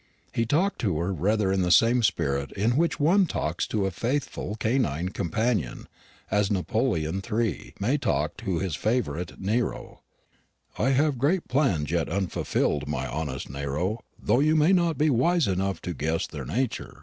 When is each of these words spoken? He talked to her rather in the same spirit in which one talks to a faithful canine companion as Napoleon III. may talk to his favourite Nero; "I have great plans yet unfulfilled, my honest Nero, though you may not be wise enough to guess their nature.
He 0.33 0.47
talked 0.47 0.81
to 0.81 0.97
her 0.97 1.13
rather 1.13 1.51
in 1.53 1.61
the 1.61 1.69
same 1.69 2.01
spirit 2.01 2.51
in 2.53 2.75
which 2.75 2.99
one 2.99 3.27
talks 3.27 3.67
to 3.67 3.85
a 3.85 3.91
faithful 3.91 4.55
canine 4.55 5.09
companion 5.09 5.87
as 6.31 6.49
Napoleon 6.49 7.21
III. 7.23 7.75
may 7.79 7.99
talk 7.99 8.35
to 8.37 8.57
his 8.57 8.75
favourite 8.75 9.39
Nero; 9.39 10.01
"I 10.75 10.89
have 10.89 11.19
great 11.19 11.47
plans 11.47 11.91
yet 11.91 12.09
unfulfilled, 12.09 12.87
my 12.87 13.05
honest 13.05 13.47
Nero, 13.47 13.99
though 14.19 14.39
you 14.39 14.55
may 14.55 14.73
not 14.73 14.97
be 14.97 15.11
wise 15.11 15.45
enough 15.47 15.79
to 15.83 15.93
guess 15.93 16.25
their 16.25 16.45
nature. 16.45 16.97